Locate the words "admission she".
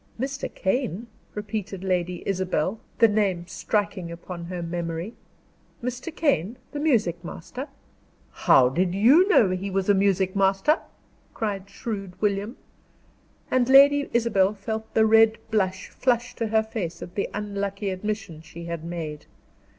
17.91-18.65